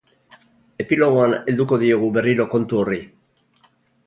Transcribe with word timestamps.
Epilogoan 0.83 1.35
helduko 1.39 1.79
diogu 1.83 2.09
berriro 2.17 2.49
kontu 2.55 2.81
horri. 2.81 3.01